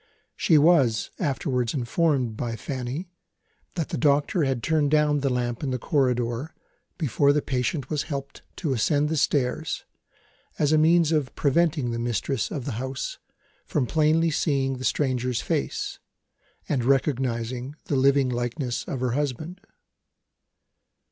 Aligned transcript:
She 0.35 0.57
was, 0.57 1.11
afterwards 1.19 1.75
informed 1.75 2.35
by 2.35 2.55
Fanny 2.55 3.11
that 3.75 3.89
the 3.89 3.99
doctor 3.99 4.55
turned 4.55 4.89
down 4.89 5.19
the 5.19 5.29
lamp 5.29 5.61
in 5.61 5.69
the 5.69 5.77
corridor, 5.77 6.55
before 6.97 7.31
the 7.31 7.43
patient 7.43 7.91
was 7.91 8.01
helped 8.09 8.41
to 8.55 8.73
ascend 8.73 9.09
the 9.09 9.15
stairs, 9.15 9.85
as 10.57 10.71
a 10.71 10.77
means 10.79 11.11
of 11.11 11.35
preventing 11.35 11.91
the 11.91 11.99
mistress 11.99 12.49
of 12.49 12.65
the 12.65 12.71
house 12.81 13.19
from 13.67 13.85
plainly 13.85 14.31
seeing 14.31 14.77
the 14.79 14.85
stranger's 14.85 15.39
face, 15.41 15.99
and 16.67 16.83
recognising 16.83 17.75
the 17.85 17.95
living 17.95 18.27
likeness 18.29 18.83
of 18.85 19.01
her 19.01 19.11
husband. 19.11 19.61